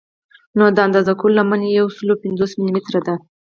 [0.57, 3.15] نو د اندازه کولو لمنه یې یو سل او پنځوس ملي متره ده.